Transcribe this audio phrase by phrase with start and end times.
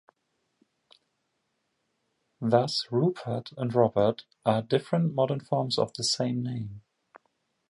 [2.41, 6.81] Thus, "Rupert" and "Robert" are different modern forms of the same name.